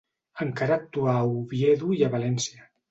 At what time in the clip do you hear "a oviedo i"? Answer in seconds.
1.19-2.03